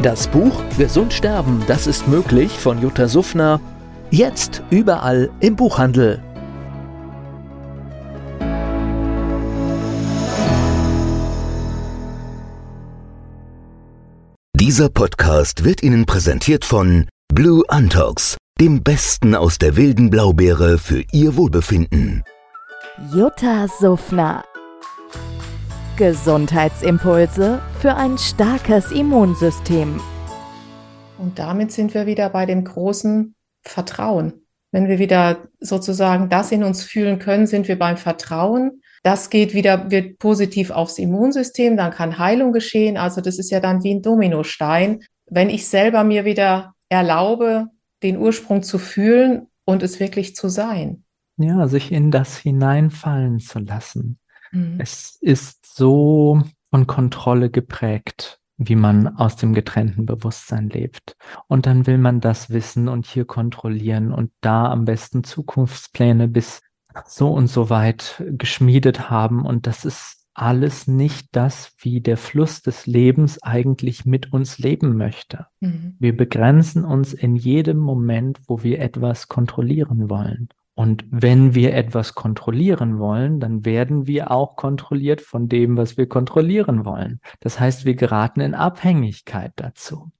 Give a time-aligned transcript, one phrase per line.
[0.00, 3.60] Das Buch Gesund sterben, das ist möglich von Jutta Suffner.
[4.10, 6.22] Jetzt überall im Buchhandel.
[14.54, 21.04] Dieser Podcast wird Ihnen präsentiert von Blue Antox, dem Besten aus der wilden Blaubeere für
[21.12, 22.24] Ihr Wohlbefinden.
[23.12, 24.44] Jutta Suffner.
[26.02, 30.00] Gesundheitsimpulse für ein starkes Immunsystem.
[31.18, 34.32] Und damit sind wir wieder bei dem großen Vertrauen.
[34.72, 39.52] Wenn wir wieder sozusagen das in uns fühlen können, sind wir beim Vertrauen das geht
[39.52, 42.96] wieder, wird positiv aufs Immunsystem, dann kann Heilung geschehen.
[42.96, 45.00] Also das ist ja dann wie ein Dominostein.
[45.28, 47.66] Wenn ich selber mir wieder erlaube,
[48.02, 51.04] den Ursprung zu fühlen und es wirklich zu sein.
[51.36, 54.18] Ja, sich in das hineinfallen zu lassen.
[54.52, 54.76] Mhm.
[54.78, 61.16] Es ist so von Kontrolle geprägt, wie man aus dem getrennten Bewusstsein lebt.
[61.48, 66.60] Und dann will man das wissen und hier kontrollieren und da am besten Zukunftspläne bis
[67.06, 69.44] so und so weit geschmiedet haben.
[69.44, 74.96] Und das ist alles nicht das, wie der Fluss des Lebens eigentlich mit uns leben
[74.96, 75.46] möchte.
[75.60, 75.96] Mhm.
[75.98, 80.48] Wir begrenzen uns in jedem Moment, wo wir etwas kontrollieren wollen.
[80.74, 86.08] Und wenn wir etwas kontrollieren wollen, dann werden wir auch kontrolliert von dem, was wir
[86.08, 87.20] kontrollieren wollen.
[87.40, 90.10] Das heißt, wir geraten in Abhängigkeit dazu.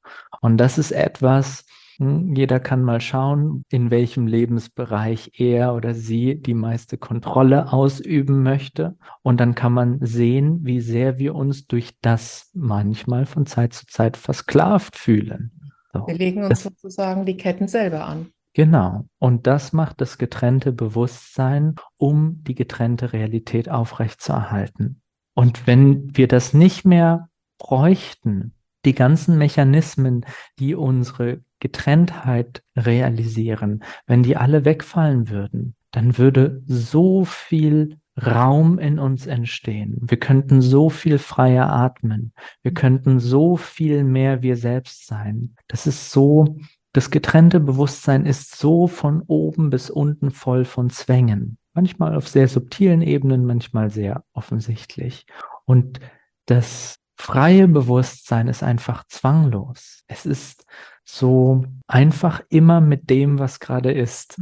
[0.41, 1.65] Und das ist etwas,
[1.97, 8.43] hm, jeder kann mal schauen, in welchem Lebensbereich er oder sie die meiste Kontrolle ausüben
[8.43, 8.97] möchte.
[9.23, 13.87] Und dann kann man sehen, wie sehr wir uns durch das manchmal von Zeit zu
[13.87, 15.73] Zeit versklavt fühlen.
[15.93, 16.07] So.
[16.07, 18.33] Wir legen uns das, sozusagen die Ketten selber an.
[18.55, 19.07] Genau.
[19.19, 25.01] Und das macht das getrennte Bewusstsein, um die getrennte Realität aufrechtzuerhalten.
[25.35, 28.55] Und wenn wir das nicht mehr bräuchten,
[28.85, 30.27] die ganzen Mechanismen,
[30.59, 38.99] die unsere Getrenntheit realisieren, wenn die alle wegfallen würden, dann würde so viel Raum in
[38.99, 39.97] uns entstehen.
[40.03, 42.33] Wir könnten so viel freier atmen.
[42.63, 45.55] Wir könnten so viel mehr wir selbst sein.
[45.69, 46.57] Das ist so,
[46.93, 51.57] das getrennte Bewusstsein ist so von oben bis unten voll von Zwängen.
[51.73, 55.27] Manchmal auf sehr subtilen Ebenen, manchmal sehr offensichtlich.
[55.65, 56.01] Und
[56.47, 60.03] das freie Bewusstsein ist einfach zwanglos.
[60.07, 60.67] Es ist
[61.05, 64.39] so einfach immer mit dem, was gerade ist.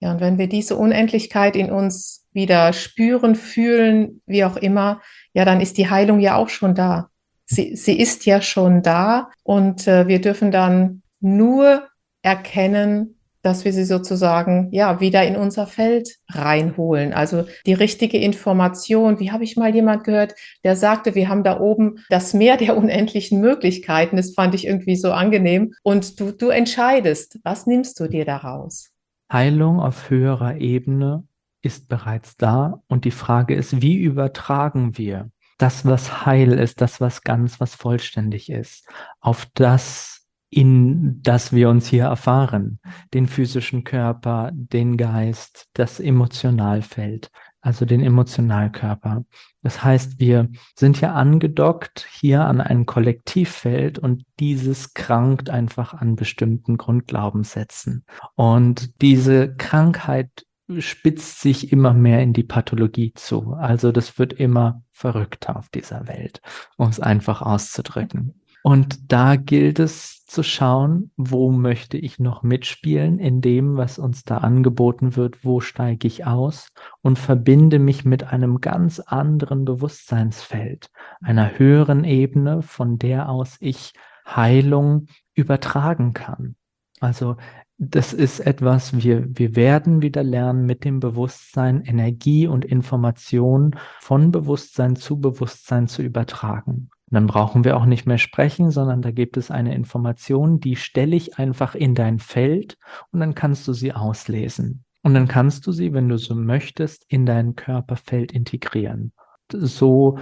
[0.00, 5.02] Ja, und wenn wir diese Unendlichkeit in uns wieder spüren, fühlen, wie auch immer,
[5.34, 7.10] ja, dann ist die Heilung ja auch schon da.
[7.44, 11.89] Sie, sie ist ja schon da und äh, wir dürfen dann nur
[12.22, 17.12] erkennen, dass wir sie sozusagen ja wieder in unser Feld reinholen.
[17.12, 19.18] Also die richtige Information.
[19.18, 22.76] Wie habe ich mal jemand gehört, der sagte, wir haben da oben das Meer der
[22.76, 24.16] unendlichen Möglichkeiten.
[24.16, 25.72] Das fand ich irgendwie so angenehm.
[25.82, 28.90] Und du, du entscheidest, was nimmst du dir daraus?
[29.32, 31.24] Heilung auf höherer Ebene
[31.62, 32.82] ist bereits da.
[32.88, 37.74] Und die Frage ist, wie übertragen wir das, was heil ist, das, was ganz, was
[37.74, 38.86] vollständig ist,
[39.20, 40.19] auf das,
[40.50, 42.80] in das wir uns hier erfahren,
[43.14, 47.30] den physischen Körper, den Geist, das Emotionalfeld,
[47.60, 49.24] also den Emotionalkörper.
[49.62, 56.16] Das heißt, wir sind ja angedockt hier an ein Kollektivfeld und dieses krankt einfach an
[56.16, 58.04] bestimmten Grundglaubenssätzen.
[58.34, 60.46] Und diese Krankheit
[60.78, 63.54] spitzt sich immer mehr in die Pathologie zu.
[63.54, 66.40] Also das wird immer verrückter auf dieser Welt,
[66.76, 68.40] um es einfach auszudrücken.
[68.62, 74.22] Und da gilt es zu schauen, wo möchte ich noch mitspielen in dem, was uns
[74.22, 76.68] da angeboten wird, wo steige ich aus
[77.02, 80.90] und verbinde mich mit einem ganz anderen Bewusstseinsfeld,
[81.20, 83.92] einer höheren Ebene, von der aus ich
[84.26, 86.54] Heilung übertragen kann.
[87.00, 87.36] Also
[87.78, 94.30] das ist etwas, wir, wir werden wieder lernen, mit dem Bewusstsein Energie und Information von
[94.30, 96.90] Bewusstsein zu Bewusstsein zu übertragen.
[97.10, 100.76] Und dann brauchen wir auch nicht mehr sprechen, sondern da gibt es eine Information, die
[100.76, 102.78] stelle ich einfach in dein Feld
[103.10, 104.84] und dann kannst du sie auslesen.
[105.02, 109.12] Und dann kannst du sie, wenn du so möchtest, in dein Körperfeld integrieren.
[109.50, 110.18] So,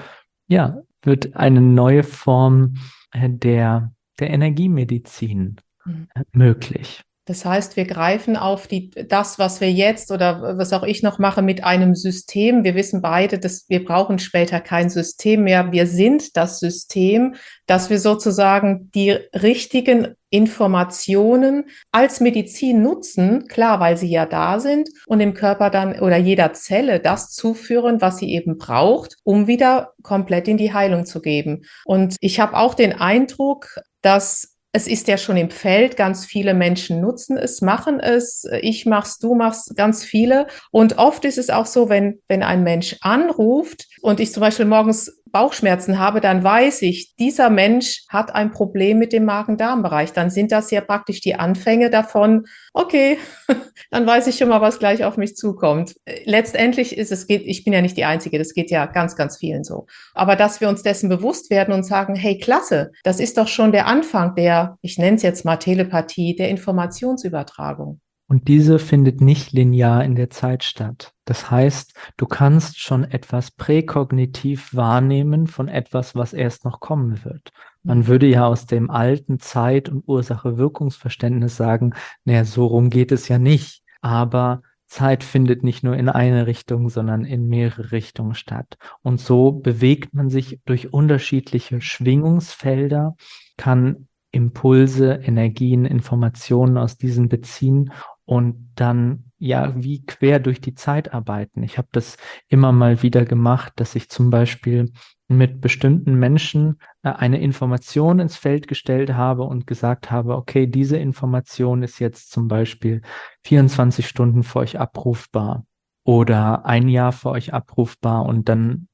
[0.47, 2.75] ja, wird eine neue Form
[3.13, 6.09] äh, der der Energiemedizin mhm.
[6.33, 7.05] möglich.
[7.29, 11.19] Das heißt, wir greifen auf die, das, was wir jetzt oder was auch ich noch
[11.19, 12.65] mache, mit einem System.
[12.65, 15.71] Wir wissen beide, dass wir brauchen später kein System mehr.
[15.71, 17.35] Wir sind das System,
[17.67, 24.89] dass wir sozusagen die richtigen Informationen als Medizin nutzen, klar, weil sie ja da sind
[25.07, 29.93] und im Körper dann oder jeder Zelle das zuführen, was sie eben braucht, um wieder
[30.03, 31.67] komplett in die Heilung zu geben.
[31.85, 36.53] Und ich habe auch den Eindruck, dass es ist ja schon im Feld, ganz viele
[36.53, 40.47] Menschen nutzen es, machen es, ich mach's, du machst, ganz viele.
[40.71, 44.67] Und oft ist es auch so, wenn, wenn ein Mensch anruft und ich zum Beispiel
[44.67, 50.13] morgens Bauchschmerzen habe, dann weiß ich, dieser Mensch hat ein Problem mit dem Magen-Darm-Bereich.
[50.13, 52.47] Dann sind das ja praktisch die Anfänge davon.
[52.73, 53.19] Okay,
[53.91, 55.95] dann weiß ich schon mal, was gleich auf mich zukommt.
[56.25, 59.37] Letztendlich ist es geht, ich bin ja nicht die Einzige, das geht ja ganz, ganz
[59.37, 59.87] vielen so.
[60.15, 63.73] Aber dass wir uns dessen bewusst werden und sagen, hey, klasse, das ist doch schon
[63.73, 68.01] der Anfang der, ich nenne es jetzt mal Telepathie, der Informationsübertragung.
[68.29, 71.15] Und diese findet nicht linear in der Zeit statt.
[71.25, 77.53] Das heißt, du kannst schon etwas präkognitiv wahrnehmen von etwas, was erst noch kommen wird.
[77.83, 81.95] Man würde ja aus dem alten Zeit- und Ursache-Wirkungsverständnis sagen,
[82.25, 83.83] naja, so rum geht es ja nicht.
[84.03, 88.77] Aber Zeit findet nicht nur in eine Richtung, sondern in mehrere Richtungen statt.
[89.03, 93.17] Und so bewegt man sich durch unterschiedliche Schwingungsfelder,
[93.57, 97.91] kann Impulse, Energien, Informationen aus diesen beziehen
[98.29, 101.63] und dann ja wie quer durch die Zeit arbeiten.
[101.63, 104.93] Ich habe das immer mal wieder gemacht, dass ich zum Beispiel
[105.29, 110.99] mit bestimmten Menschen äh, eine Information ins Feld gestellt habe und gesagt habe, okay, diese
[110.99, 113.01] Information ist jetzt zum Beispiel
[113.45, 115.65] 24 Stunden für euch abrufbar
[116.05, 118.89] oder ein Jahr für euch abrufbar und dann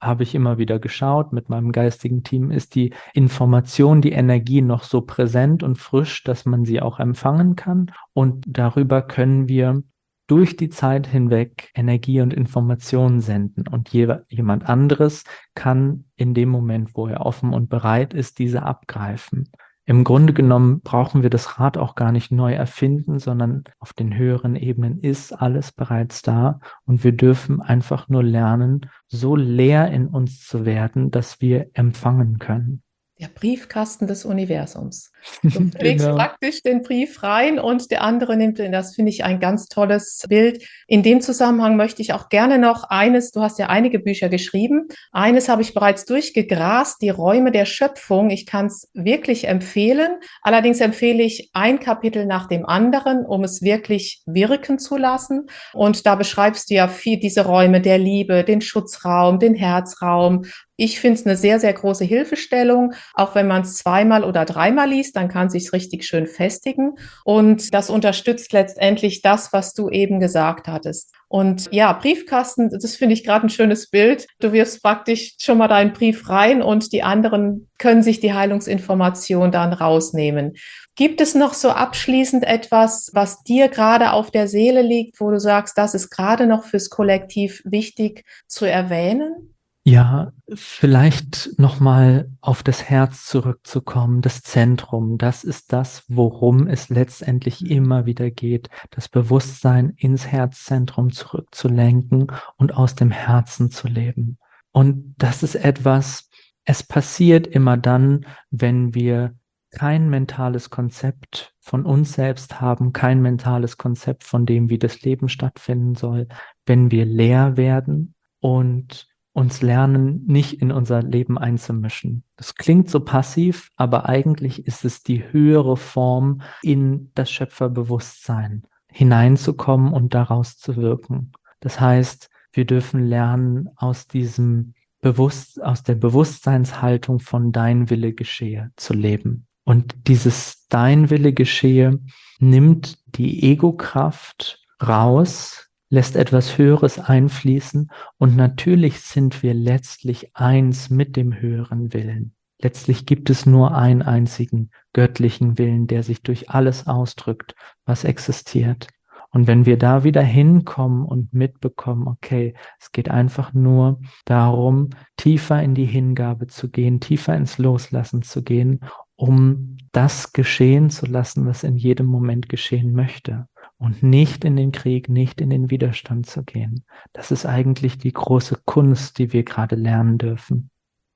[0.00, 4.82] habe ich immer wieder geschaut mit meinem geistigen Team, ist die Information, die Energie noch
[4.82, 7.92] so präsent und frisch, dass man sie auch empfangen kann.
[8.12, 9.82] Und darüber können wir
[10.26, 13.68] durch die Zeit hinweg Energie und Informationen senden.
[13.68, 19.50] Und jemand anderes kann in dem Moment, wo er offen und bereit ist, diese abgreifen.
[19.88, 24.16] Im Grunde genommen brauchen wir das Rad auch gar nicht neu erfinden, sondern auf den
[24.16, 30.08] höheren Ebenen ist alles bereits da und wir dürfen einfach nur lernen, so leer in
[30.08, 32.82] uns zu werden, dass wir empfangen können
[33.18, 35.10] der Briefkasten des Universums.
[35.42, 36.16] Du legst genau.
[36.16, 38.72] praktisch den Brief rein und der andere nimmt den.
[38.72, 40.62] Das finde ich ein ganz tolles Bild.
[40.86, 44.86] In dem Zusammenhang möchte ich auch gerne noch eines, du hast ja einige Bücher geschrieben.
[45.12, 48.30] Eines habe ich bereits durchgegrast, die Räume der Schöpfung.
[48.30, 50.18] Ich kann es wirklich empfehlen.
[50.42, 55.46] Allerdings empfehle ich ein Kapitel nach dem anderen, um es wirklich wirken zu lassen.
[55.72, 60.44] Und da beschreibst du ja viel diese Räume der Liebe, den Schutzraum, den Herzraum,
[60.76, 62.92] ich finde es eine sehr, sehr große Hilfestellung.
[63.14, 66.96] Auch wenn man es zweimal oder dreimal liest, dann kann sich richtig schön festigen.
[67.24, 71.12] Und das unterstützt letztendlich das, was du eben gesagt hattest.
[71.28, 74.26] Und ja, Briefkasten, das finde ich gerade ein schönes Bild.
[74.38, 79.50] Du wirfst praktisch schon mal deinen Brief rein und die anderen können sich die Heilungsinformation
[79.50, 80.54] dann rausnehmen.
[80.94, 85.40] Gibt es noch so abschließend etwas, was dir gerade auf der Seele liegt, wo du
[85.40, 89.55] sagst, das ist gerade noch fürs Kollektiv wichtig zu erwähnen?
[89.88, 97.70] Ja, vielleicht nochmal auf das Herz zurückzukommen, das Zentrum, das ist das, worum es letztendlich
[97.70, 104.38] immer wieder geht, das Bewusstsein ins Herzzentrum zurückzulenken und aus dem Herzen zu leben.
[104.72, 106.30] Und das ist etwas,
[106.64, 109.36] es passiert immer dann, wenn wir
[109.70, 115.28] kein mentales Konzept von uns selbst haben, kein mentales Konzept von dem, wie das Leben
[115.28, 116.26] stattfinden soll,
[116.64, 122.24] wenn wir leer werden und uns lernen, nicht in unser Leben einzumischen.
[122.36, 129.92] Das klingt so passiv, aber eigentlich ist es die höhere Form, in das Schöpferbewusstsein hineinzukommen
[129.92, 131.32] und daraus zu wirken.
[131.60, 138.70] Das heißt, wir dürfen lernen, aus diesem Bewusst, aus der Bewusstseinshaltung von dein Wille geschehe
[138.76, 139.46] zu leben.
[139.64, 142.00] Und dieses dein Wille geschehe
[142.38, 151.16] nimmt die Ego-Kraft raus, lässt etwas Höheres einfließen und natürlich sind wir letztlich eins mit
[151.16, 152.34] dem höheren Willen.
[152.60, 158.88] Letztlich gibt es nur einen einzigen göttlichen Willen, der sich durch alles ausdrückt, was existiert.
[159.30, 165.62] Und wenn wir da wieder hinkommen und mitbekommen, okay, es geht einfach nur darum, tiefer
[165.62, 168.80] in die Hingabe zu gehen, tiefer ins Loslassen zu gehen,
[169.14, 173.46] um das geschehen zu lassen, was in jedem Moment geschehen möchte
[173.78, 176.84] und nicht in den Krieg, nicht in den Widerstand zu gehen.
[177.12, 180.70] Das ist eigentlich die große Kunst, die wir gerade lernen dürfen.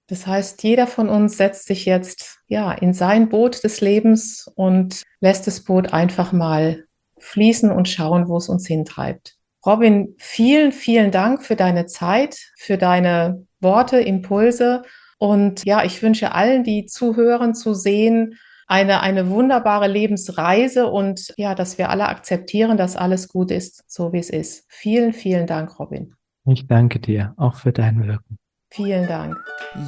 [0.08, 5.04] Das heißt, jeder von uns setzt sich jetzt ja in sein Boot des Lebens und
[5.20, 6.84] lässt das Boot einfach mal
[7.18, 9.36] fließen und schauen, wo es uns hintreibt.
[9.64, 14.82] Robin, vielen, vielen Dank für deine Zeit, für deine Worte, Impulse.
[15.18, 18.38] Und ja, ich wünsche allen, die zuhören, zu sehen,
[18.70, 24.12] eine, eine wunderbare Lebensreise und ja, dass wir alle akzeptieren, dass alles gut ist, so
[24.12, 24.64] wie es ist.
[24.68, 26.14] Vielen, vielen Dank, Robin.
[26.46, 28.38] Ich danke dir auch für dein Wirken.
[28.72, 29.36] Vielen Dank.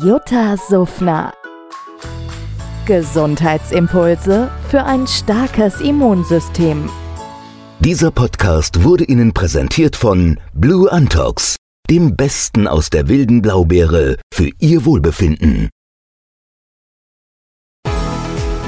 [0.02, 1.32] Jutta Suffner.
[2.86, 6.90] Gesundheitsimpulse für ein starkes Immunsystem.
[7.78, 11.56] Dieser Podcast wurde Ihnen präsentiert von Blue Antox,
[11.88, 15.68] dem Besten aus der wilden Blaubeere für Ihr Wohlbefinden.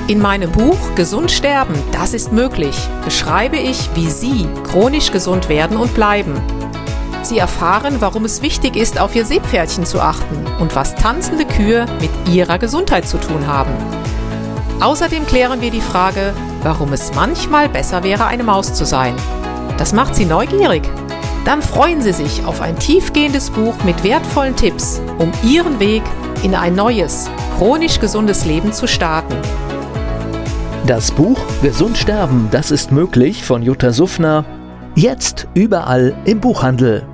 [0.07, 5.79] In meinem Buch Gesund sterben, das ist möglich, beschreibe ich, wie Sie chronisch gesund werden
[5.79, 6.35] und bleiben.
[7.23, 11.87] Sie erfahren, warum es wichtig ist, auf Ihr Seepferdchen zu achten und was tanzende Kühe
[12.03, 13.73] mit Ihrer Gesundheit zu tun haben.
[14.79, 19.17] Außerdem klären wir die Frage, warum es manchmal besser wäre, eine Maus zu sein.
[19.79, 20.83] Das macht Sie neugierig.
[21.47, 26.03] Dann freuen Sie sich auf ein tiefgehendes Buch mit wertvollen Tipps, um Ihren Weg
[26.43, 29.37] in ein neues, chronisch gesundes Leben zu starten.
[30.87, 34.45] Das Buch Gesund sterben, das ist möglich von Jutta Suffner.
[34.95, 37.14] Jetzt überall im Buchhandel.